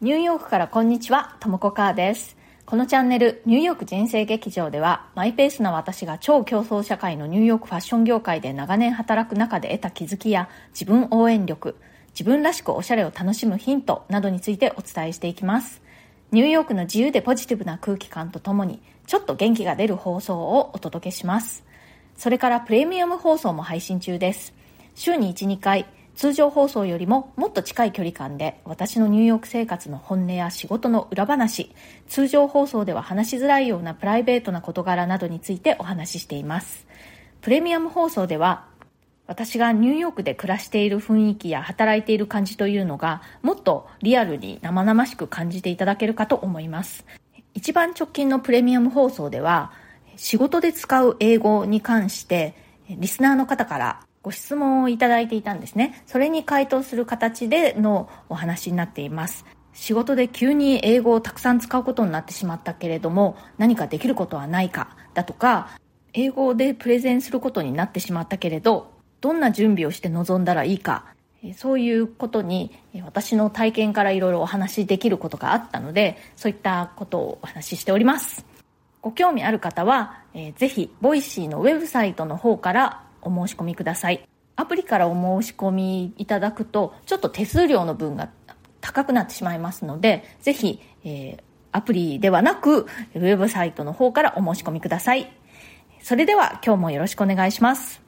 [0.00, 2.34] ニューヨークからこんにちは、ともこかーです。
[2.64, 11.76] このチャンネル、ニューヨーク人生劇場では、マイペースな私が超競争社会のニューヨークファッション業界で長年働く中で得た気づきや、自分応援力、
[12.12, 15.82] 自分らしくおしゃれを楽しむヒントなどについてお伝えしていきます。
[16.32, 21.62] ニューヨークの自由でポジティブな空気感とともに、ちょっと元気が出る放送をお届けします。
[22.16, 24.54] それからプレミアム放送も配信中です。
[24.94, 25.84] 週に1、2回、
[26.20, 31.74] 通常放送よりももっと近い距離感で私のニューヨーク生活の本音や仕事の裏話、
[32.08, 36.86] 通常放送では話しづらいようなプライベートな事柄などについてお話ししています。
[37.40, 38.66] プレミアム放送では
[39.28, 47.06] 私がニューヨークで暮らしている雰囲気や働いている感じというのがもっとリアルに生々しく感じていただけるかと思います。
[47.54, 49.72] 一番直近のプレミアム放送では
[50.16, 52.52] 仕事で使う英語に関して
[52.90, 56.02] リスナーの方からご質問をいただいていたんですね。
[56.06, 59.46] それに回答する形でのお話になっています。
[59.72, 65.70] 仕事で急に英語をたくさん使うことになってしまったけれども、何かできることはないか、だとか、
[66.12, 71.06] 英語でプレゼンすることになってしまったけれど、どんな準備をして臨んだらいいか、
[71.56, 78.44] そういうことに私の体験からいろいろお話しできることがあったので、そういったことをお話ししております。
[79.00, 84.26] ご興味ある方は、え、ぜひ、ボイシーのウェブサイトの方からお申し込みください。
[84.56, 88.28] アプリからお申し込みいただくと、ちょっと手数料の分が
[88.80, 95.32] 高くなってしまいますので、ぜひ、えー、アプリではなく、ウェブサイトの方からお申し込みください。
[96.02, 98.02] それでは今日もよろしくお願いします。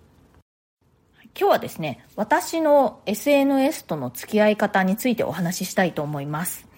[1.39, 6.69] 今日はですね、私の SNS との付き合い方についてお話ししたいと思います。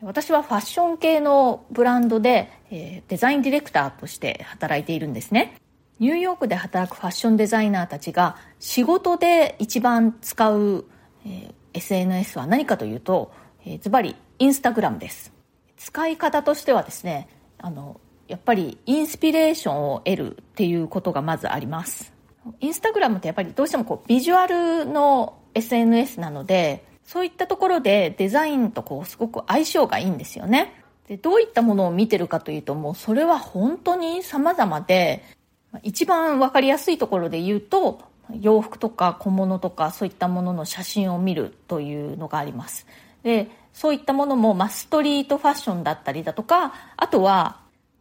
[0.00, 5.61] 私はファッション系のブランドで、え、デザインディレクターとして働いているんですね。
[6.02, 10.84] ニューヨークで働くファッションデザイナーたちが仕事で一番使う、
[11.24, 13.30] えー、SNS は何かというと、
[13.64, 15.32] えー、ズバリインスタグラムです。
[15.76, 22.12] 使い方としてはですね、あの、やっぱりインスピレーションを得るっていうことがまずあります。
[22.58, 30.82] インスタグラムってやっぱりどうしてもこうビジュアルの SNS なので、そういったところでデザインとこうすごく相性がいいんですよね。
[31.06, 35.22] で、どういったものを見てるかというともうそれは本当に様々で、
[35.82, 38.00] 一番わかりやすいところで言うと、
[38.40, 42.86] 洋服とか小物とかそういったものの写真を見るというのがあります。
[43.22, 47.60] で、そういったものも、まあ、ストリートファッションだったりだとか、あとは、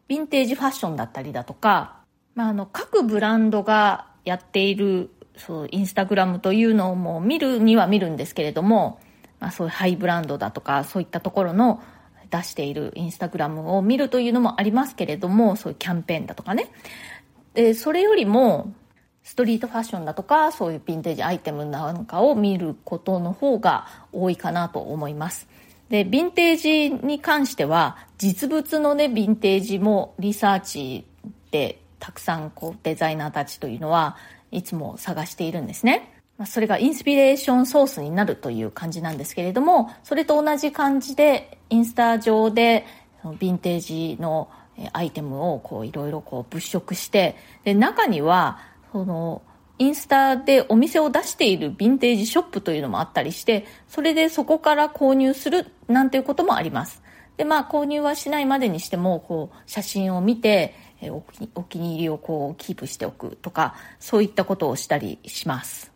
[0.10, 2.02] ヴィンテージファッションだったりだとか、
[2.36, 9.00] まあ、あの、各ブランドがやっている、そう、インスタグラムというのも見るには見るんですけれども、
[9.40, 11.82] まあ、そういうハイブランドだとか、そういったところの
[12.30, 16.72] 出しているインスタグラムを見るというのもありますけれども、そういうキャンペーンだとかね。
[17.54, 18.74] で、それよりも、
[19.24, 25.48] ストリートファッションだとか、そういうヴィンテージアイテムなんかを見ることの方が多いかなと思います。
[25.90, 31.06] で、ヴィンテージに関しては、実物のね、ヴィンテージもリサーチ
[31.52, 34.18] でたくさんこうデザイナーたちというのは
[34.52, 36.12] いつも探しているんですね。
[36.48, 42.86] それがインスピレーションソースになるという感じなんですけれども、それと同じ感じでインスタ上で
[43.24, 44.50] ヴィンテージの
[44.94, 48.60] アイテムをこういろいろこう物色して、で、中には、
[48.92, 49.42] その、
[49.78, 57.02] インスタでお店を出しているヴィンテージショップというのもあったりして、それでそこから購入するなんていうこともあります。
[57.38, 61.24] で、まあ購入はしないまでにしても、こう写真を見て、えお
[61.56, 65.92] お気に入りをこうキープしておくとか、そういったことをしたりします。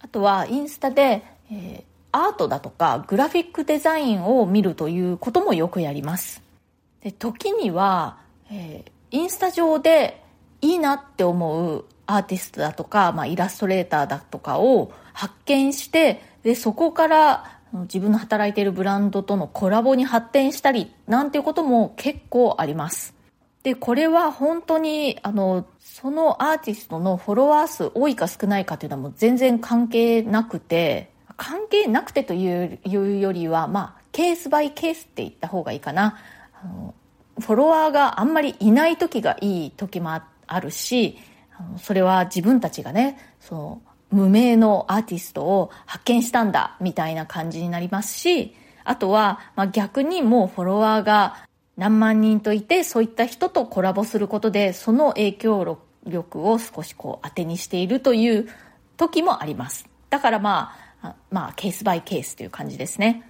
[0.00, 1.22] あとはインスタで、
[1.52, 6.42] えー、アートだとかグラフィックデザインを見るということもよくやります。
[7.02, 8.18] で、時には、
[8.50, 10.22] えー、インスタ上で
[10.60, 23.14] いいなって思うアーティストだとか、まあ、イラストレーターだとかを発見して、で、そこから自分の働いているブランドとのコラボに発展したり、なんていうことも結構あります。
[23.62, 36.16] で、これは本当に、あの、そのアーティストのフォロワー数多いか少ないかというのはもう全然関係なくて、関係なくてというよりは、まあ、ケースバイケースって言った方がいいかな。
[36.62, 36.94] あの
[37.38, 40.10] フォロワーがあんまりいない時がいい時も
[40.46, 41.18] あるし、
[41.78, 48.54] それは自分たちがね、その無名のアーティストを発見したんだみたいな感じになりますし、
[48.84, 51.46] あとは、まあ、逆にもうフォロワーが
[51.76, 58.48] 何万人といて、そういった人とコラボすることで、その影響力を少しこう当てにしているという
[58.96, 59.88] 時もあります。
[60.08, 63.24] だからまあ、まあ、ケースバイケースという感じですね。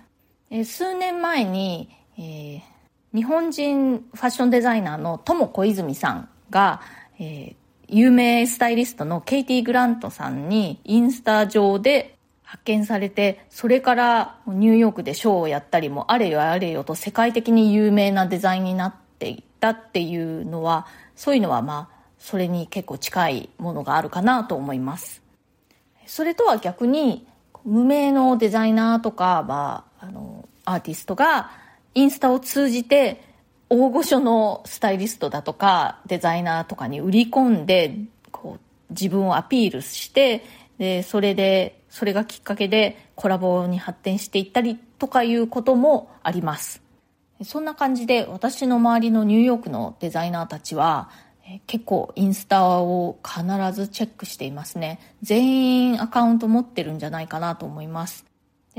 [0.65, 2.80] 数年前に、えー
[3.15, 6.81] 日本人ファッションデザイナーの友小泉さんが、
[7.19, 7.55] えー、
[7.89, 20.87] 有名スタイリストのケイティ・グラントさんにインスタ上で発見されて、それからニューヨークでショーをやったりもあれよあれよと世界的に有名なデザインになっていったっていうのは、
[21.17, 25.21] そういうのはまあ、それに結構近いものがあるかなと思います。
[26.07, 27.27] それとは逆に、
[27.65, 31.51] 無名のデザイナーとか、まあ、あの、アーティストが
[31.95, 33.23] インスタを通じて
[33.69, 37.97] 大御所のスタイリストだとかデザイナーとかに売り込んで
[38.33, 40.45] こう自分をアピールして
[40.79, 46.83] でそれでそれがきっかけでコラボに発展していったりとかいうこともあります。
[47.43, 51.11] そんな感じで私の周りのニューヨークのデザイナーたちは
[51.67, 53.43] 結構インスタを必
[53.73, 55.01] ずチェックしていますね。
[55.23, 58.30] 全員アカウント持ってるんじゃないかなと思います。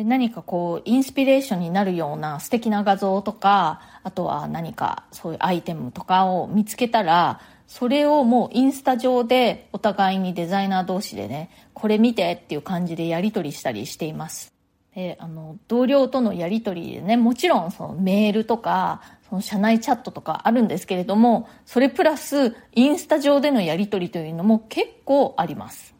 [0.02, 14.52] で何かこうインスピレーションになるような素敵な画像とかあとは何かそういうアイテムとかを見つけたらそれをもうインスタ上でお互いにデザイナー同士でねこれ見てっていう感じでやり取りしたりしています。
[14.96, 25.91] であの同僚とのやり取りでねもちろんそのメールとかその社内チャットとかあるんですけれどもそれプラスインスタ上でのやり取りというのも結構あります。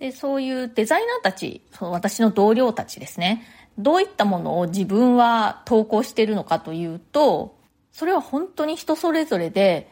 [0.00, 3.44] で、そういうデザイナーたち、その私の同僚たちですね。
[3.78, 7.56] どういったものを自分は投稿してるのかというと、
[7.92, 9.90] それは本当に人それぞれで、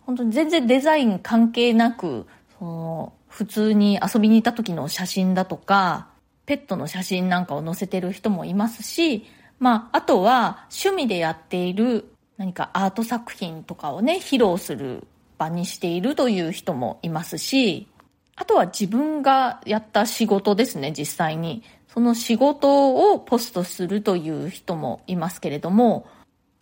[0.00, 2.26] 本当に全然デザイン関係なく、
[2.58, 6.08] その、普通に遊びに行った時の写真だとか、
[6.46, 9.26] ペットの写真なんかを載せてる人もいますし、
[9.58, 17.86] まあ、あとは趣味でやっている何かアート作品とかをね、披露する場にしているという人もいますし、
[18.36, 21.62] あとは自分がやった仕事ですね、実際に。
[21.92, 26.06] その仕事をポストするという人もいますけれども、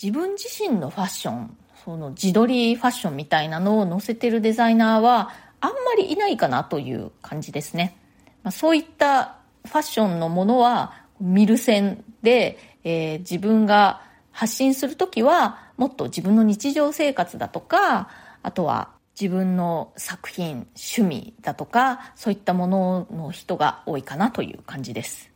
[0.02, 5.30] 自分自身のファッション、その自撮りファッションみたいなのを載せてるデザイナーは
[5.60, 7.96] あんまりいないかなという感じですね。
[8.42, 9.36] まあ、そういった
[9.66, 18.08] ファッションのものは見る線で、えー、自分が発信するときはもっと自分の日常生活だとか、
[18.42, 25.30] あとは自分の作品、趣味だとか、そういったものの人が多いかなという感じです。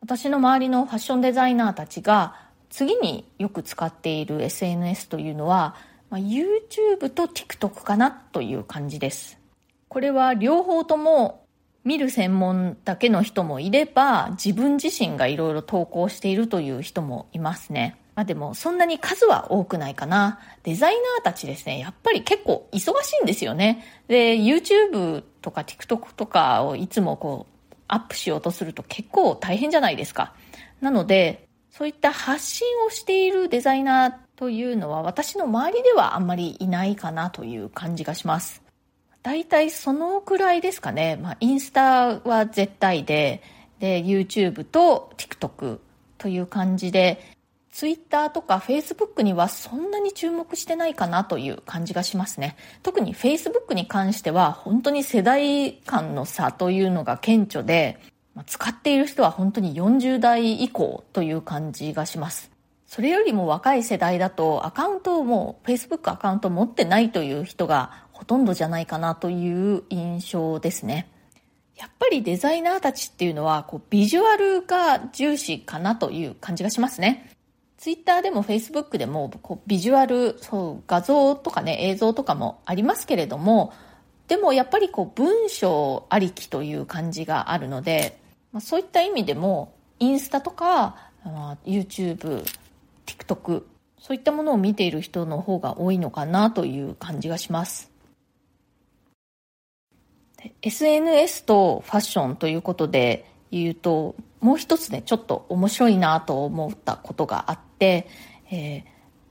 [0.00, 2.34] 私の周りのファッションデザイナーたちが
[2.68, 5.76] 次によく使っている SNS というのは、
[6.10, 9.38] まあ、YouTube と TikTok かなという感じです。
[9.86, 11.46] これは両方とも
[11.84, 18.01] 見る専門だけの人もいれば、自分自身がいろいろ投稿しているという人もいますね。
[18.14, 20.38] まあでも、そんなに数は多くないかな。
[20.64, 23.84] デザイナーたちですね、やっぱり結構忙しいんですよね。
[24.08, 30.34] で、YouTube とか TikTok とかをいつもこう、アップしようとすると結構大変じゃないですか。
[30.80, 38.62] なので、そういった発信をしているデザイナーというのは私の周りではあんまりいないかなという感じがします。
[39.22, 41.16] 大体そのくらいですかね。
[41.16, 43.42] まあ、インスタは絶対で、
[43.78, 45.78] で、YouTube と TikTok
[46.18, 47.20] という感じで、
[47.72, 52.56] ツイッターとかフェイスブックにはそんなに注目してないかなという感じがしますね。
[52.82, 57.98] 特にフェイスブックに関しては本当に世代間の差というのが顕著で、
[58.46, 62.50] 使っている人は本当に40代以降という感じがします。
[62.86, 71.08] それよりも若い世代だとアカウントをもう Facebook アカウント持ってないという人がほとんどじゃないかなという印象ですね。
[71.76, 77.31] やっぱりデザイナーたちっていうのはこうビジュアルが重視かなという感じがしますね。
[77.82, 83.72] ツイッターでもフェイスブックでもこうビジュアルそう画像とかね映像とかもありますけれども
[84.28, 88.20] でもやっぱりこう文章ありきという感じがあるので、
[88.52, 92.44] まあ、そういった意味でもインスタとか、まあ、YouTube、
[93.04, 93.64] TikTok
[93.98, 97.90] そういったものを見ている人の方が多いのかなという感じがします。
[100.62, 108.08] SNS とファッションということで言うともう一つねちょっと面白いなと思ったことがあって、
[108.50, 108.84] えー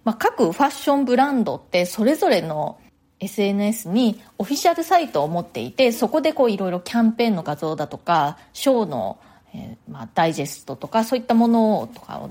[0.04, 2.80] まあ、各ファッションブランドってそれぞれの
[3.20, 9.20] SNS にオフィシャルサイトを持っていてそこでこういろいろキャンペーンの画像だとかショーの、
[9.54, 12.30] えー、まあ、ダイジェストとかそういったものとかを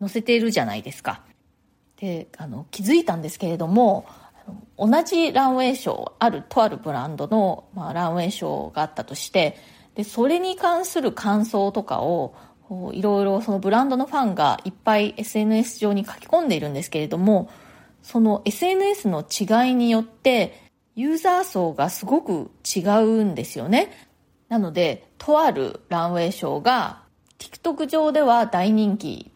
[0.00, 1.22] 載せているじゃないですか。
[1.98, 4.04] であの気づいたんですけれども
[4.76, 9.56] 同じランウェイショーあるとあるブランドの、まあ、ランウェイショーがあったとして
[9.96, 12.34] でそれに関する感想とかを
[12.92, 17.50] いろいろそのブランドのファンがいっぱい SNS 上に書き込んでいるんですけれども
[18.02, 20.60] その SNS の違いによって
[20.94, 23.90] ユーザー層がすごく違うんですよね。
[24.48, 27.02] なのでとあるランウェイショーが
[27.38, 29.30] TikTok 上では大人気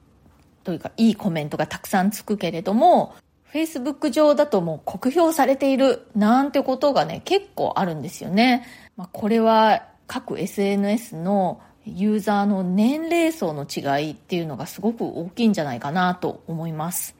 [0.62, 3.14] というかいいコメントがたくさんつくけれども
[3.52, 17.14] Facebook 上だともう酷評されているなんてことがね結構あるんですよね、まあ、これは各 SNS のユーザーの年齢層の違いっていうのがすごく大きいんじゃないかなと思います。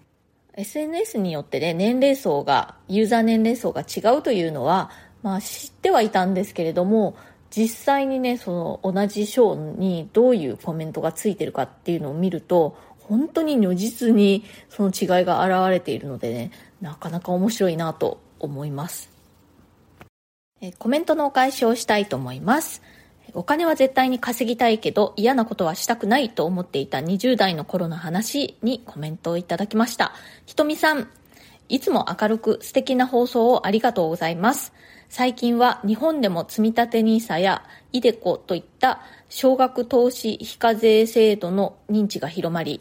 [0.55, 4.91] SNS によってね年齢層がユーザー年齢層が違うというのは、
[5.23, 7.15] まあ、知ってはいたんですけれども
[7.51, 19.20] 実際にねその同じ章にどういうコメントがついてるかっていうのを見ると本当に如実にその違いが現れているのでねなかなか面白いなと思います。
[20.61, 22.83] えコメントのお返しをしたいと思います。
[23.33, 30.13] お金は絶対に稼ぎたいけど嫌なことはしたくないと思っていた20代の頃の話にコメントをいただきました。
[30.47, 31.09] ひとみさん
[31.71, 34.73] いつも明るく素敵な放送をありがとうございます。
[35.09, 37.63] 最近は日本でも積立 NISA や
[37.93, 42.81] iDeCo といった少額投資非課税制度の認知が広まり、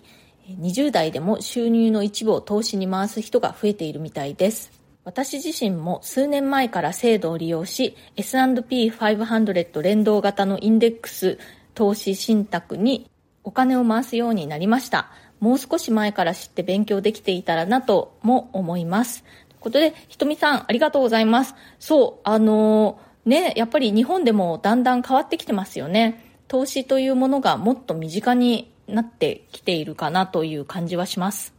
[0.59, 4.78] 20代でも収入の一部を投資に回す人が増えているみたいです。
[5.09, 11.39] 私自身も数年前から制度を利用し S&P500 連動型のインデックス
[11.73, 13.09] 投資信託に
[13.43, 15.09] お金を回すようになりました。
[15.39, 19.59] もう少し前から知って勉強できていたらなとも思いますという。
[19.61, 21.55] ことで、ひとみさん、ありがとうございます。
[21.79, 26.23] そう、あのー、ね、やっぱり日本でもだんだん変わってきてますよね。
[26.47, 31.55] 投資というものがもっと身近になってきているかなという感じはします。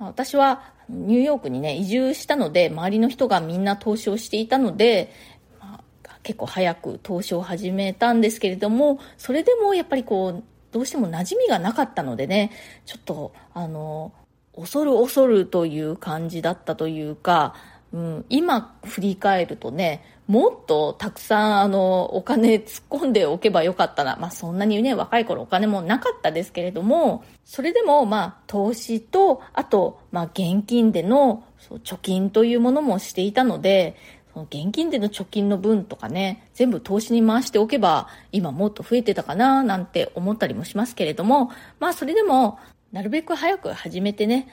[0.00, 5.12] 私はニューヨークにね、移住したので、周りの人がみんな投資をしていたので、
[5.60, 12.52] まあ、結構早く投資を始めたんですけれども、それでもやっぱりこう、どうしても馴染みがなかったのでね、
[12.84, 14.12] ちょっと、あの、
[14.56, 17.54] 恐る恐るという感じだったというか、
[17.92, 24.18] うん、今振り返るとね、もっとたくさんあのお金突っ込んでおけばよかったな。
[24.20, 31.44] まあそんなにね、若い頃お金もなかったですけれども、それでもまあ投資と、あとまあ現金での
[31.82, 33.96] 貯金というものもしていたので、
[34.34, 42.58] その現金での貯金の分とかね、全部投資に回しておけば今もっと増えてたかななんて思ったりもしますけれども、まあそれでも
[42.92, 44.46] なるべく早く始めてね、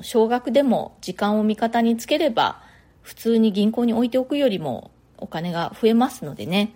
[0.00, 2.62] 少額でも時間を味方につければ、
[3.02, 6.74] 普通に銀行に置いておくよりもお金が増えますのでね。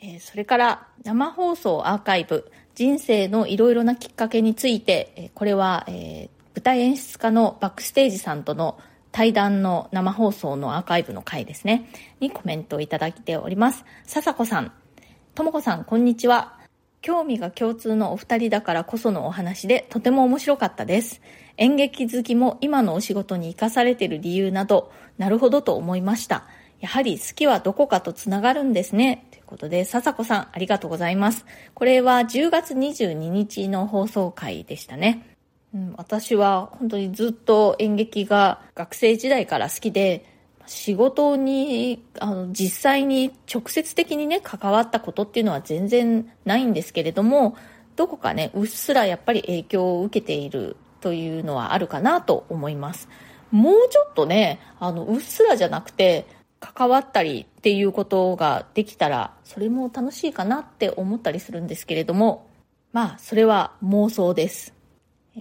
[0.00, 8.78] えそれから生放送アーカイブ、人生のいろいろなきっかけについて、えこれは、え舞台演出家のバックステージさんとの
[9.12, 11.88] 対談の生放送のアーカイブの回ですね、
[12.20, 13.84] にコメントをいただいております。
[14.04, 14.72] 笹子さん、
[15.34, 16.58] ともこさん、こんにちは。
[17.00, 21.20] 興味が共通のお二人だからこそのお話でとても面白かったです。
[21.56, 26.46] 演劇好きも今のお仕事に生かされている理由など、なるほどと思いました。
[26.80, 29.26] やはり好きはどこかとつながるんですね。
[29.30, 31.44] ということで、笹子さん、ありがとうございます。
[31.74, 35.36] これは10月22日の放送回でしたね。
[35.74, 40.24] うん、私は本当にずっと演劇が学生時代から好きで、
[40.68, 47.56] 仕事にあの実際に直接的にね関わったことっていうのは全然ないんですけれども
[47.96, 53.08] どこかねうっすらやっぱり影響を受けているというのはあるかなと思います
[53.50, 56.26] もうちょっとねあのうっすらじゃなくて
[56.60, 62.48] 関わったりっていうことができたらそれも楽しいかなって思ったりするんですけれども
[62.92, 64.74] まあそれは妄想です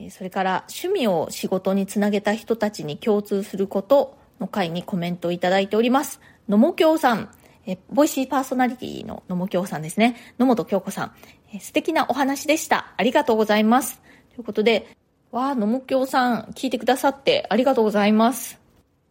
[0.09, 6.19] それから趣味を仕事につなげた人たちに共通することの回にコメントをいただいております。
[6.47, 7.29] 野茂京さん、
[7.65, 10.15] え、ボイシーパーソナリティの野茂京さんですね。
[10.37, 11.11] 野本京子さん、
[11.53, 12.93] え、素敵なお話でした。
[12.95, 13.99] ありがとうございます。
[14.35, 14.95] ということで、
[15.31, 18.59] わあ、野茂京さん、聞いてくださってありがとうございます。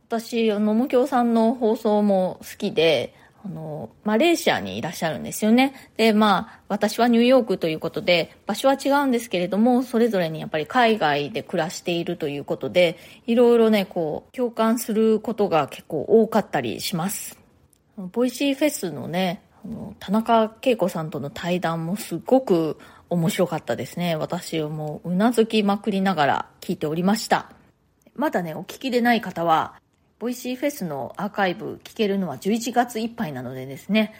[0.09, 3.13] 私、野茂京さんの放送も好きで、
[3.45, 5.75] あの、マレーシアにいらっしゃるんですよね。
[5.97, 17.39] で、まあ、私はニューヨークということで、場所は違うんですけれども、それぞれにやっぱり海外で暮らしているということで、いろいろね、こう、共感することが結構多かったりします。
[17.97, 22.79] ボイシーフェスのね、あの田中恵子さんとの対談もすごく
[23.11, 24.15] 面白かったですね。
[24.15, 27.51] 私もううなずきまくりながら聞いておりました。
[28.15, 29.75] まだね、お聞きでない方は、
[30.19, 34.15] ボイシーフェスのアーカイブ聞けるのは11月いっぱいなのでですね、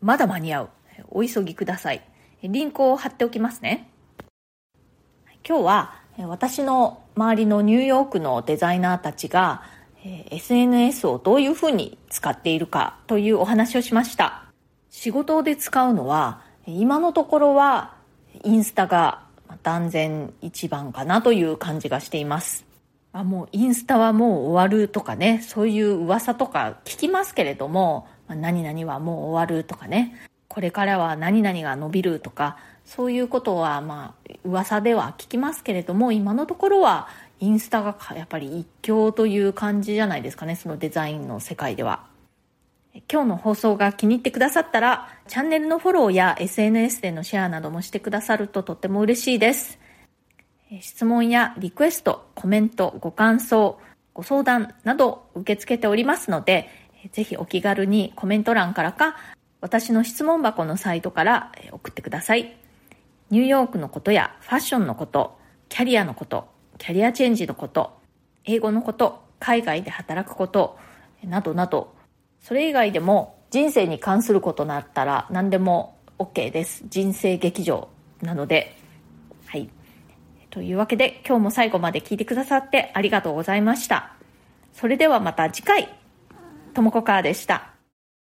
[0.00, 0.70] まだ間に合う。
[1.10, 2.02] お急ぎください。
[2.42, 3.88] リンクを貼っておきますね。
[5.46, 9.62] 今日は私の周りのニューヨークのデザイナーたちが
[10.04, 14.44] SNS をどういうふうに使っているかというお話をしました。
[14.90, 17.94] 仕事で使うのは今のところは
[18.42, 19.22] インスタが
[19.62, 22.71] 断然一番かなという感じがしています。
[23.12, 30.14] あもうインスタはもう終わるとかね、そういう噂とか聞きますけれども、何々はもう終わるとかね、
[30.48, 37.08] これからは何々が伸びるとか、そういうことはまあ噂では聞きますけれども、今のところは
[37.40, 42.04] インスタがやっぱり一強という感じじゃないですかね、そのデザインの世界では。
[43.10, 49.78] 今日の放送が気に入ってくださったら、チャンネルのフォローや SNS でのシェアなどもしてくださるととっても嬉しいです。
[50.80, 53.78] 質問やリクエスト、コメント、ご感想、
[54.14, 56.68] ご相談など受け付けておりますので、
[57.12, 59.16] ぜひお気軽にコメント欄からか、
[59.60, 62.56] 私の質問箱のサイトから送ってください。
[63.30, 65.38] ニューヨークのことやファッションのこと、
[65.68, 66.48] キャリアのこと、
[66.78, 67.98] キャリアチェンジのこと、
[68.44, 70.78] 英語のこと、海外で働くこと、
[71.24, 71.94] などなど、
[72.40, 76.84] それ以外でも人生に関することだったら何でも OK です。
[76.88, 77.88] 人生劇場
[78.20, 78.76] なので、
[80.52, 84.12] というわけで今日も最後まで聞いてくださってありがとうございました。
[84.74, 85.88] それではまた次回、
[86.74, 87.71] ともこかーでした。